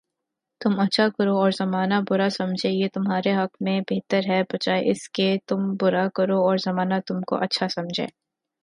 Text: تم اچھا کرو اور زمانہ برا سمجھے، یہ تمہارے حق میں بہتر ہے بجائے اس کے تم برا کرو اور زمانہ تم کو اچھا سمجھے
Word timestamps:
تم 0.61 0.79
اچھا 0.79 1.07
کرو 1.09 1.35
اور 1.37 1.51
زمانہ 1.51 1.93
برا 2.09 2.29
سمجھے، 2.29 2.69
یہ 2.69 2.87
تمہارے 2.93 3.33
حق 3.35 3.61
میں 3.61 3.79
بہتر 3.91 4.29
ہے 4.29 4.41
بجائے 4.43 4.89
اس 4.91 5.07
کے 5.09 5.35
تم 5.47 5.73
برا 5.81 6.07
کرو 6.15 6.37
اور 6.47 6.57
زمانہ 6.65 6.99
تم 7.07 7.21
کو 7.21 7.35
اچھا 7.43 7.67
سمجھے 7.67 8.05